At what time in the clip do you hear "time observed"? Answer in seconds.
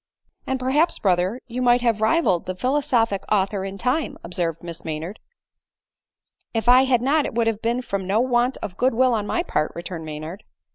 3.77-4.63